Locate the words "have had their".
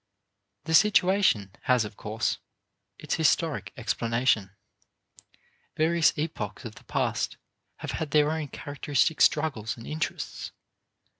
7.75-8.31